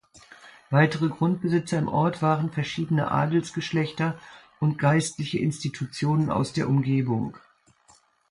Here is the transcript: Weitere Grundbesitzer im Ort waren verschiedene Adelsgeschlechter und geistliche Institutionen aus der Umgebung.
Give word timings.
Weitere 0.71 1.09
Grundbesitzer 1.09 1.77
im 1.77 1.87
Ort 1.87 2.23
waren 2.23 2.51
verschiedene 2.51 3.11
Adelsgeschlechter 3.11 4.17
und 4.59 4.79
geistliche 4.79 5.37
Institutionen 5.37 6.31
aus 6.31 6.53
der 6.53 6.67
Umgebung. 6.69 7.37